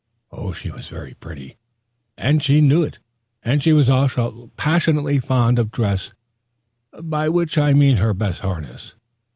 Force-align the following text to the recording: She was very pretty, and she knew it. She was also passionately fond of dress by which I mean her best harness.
She 0.55 0.71
was 0.71 0.87
very 0.87 1.13
pretty, 1.13 1.57
and 2.17 2.41
she 2.41 2.59
knew 2.59 2.81
it. 2.81 2.97
She 3.59 3.71
was 3.71 3.87
also 3.87 4.49
passionately 4.57 5.19
fond 5.19 5.59
of 5.59 5.69
dress 5.71 6.11
by 7.03 7.29
which 7.29 7.55
I 7.55 7.73
mean 7.73 7.97
her 7.97 8.15
best 8.15 8.39
harness. 8.39 8.95